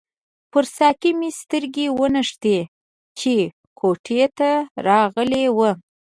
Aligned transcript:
پر 0.51 0.63
ساقي 0.77 1.11
مې 1.19 1.29
سترګې 1.41 1.85
ونښتې 1.99 2.57
چې 3.19 3.35
کوټې 3.79 4.23
ته 4.37 4.49
راغلی 4.87 5.45
وو. 5.57 5.71